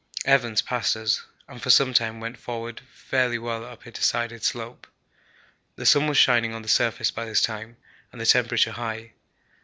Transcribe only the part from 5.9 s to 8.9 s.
was shining on the surface by this time, and the temperature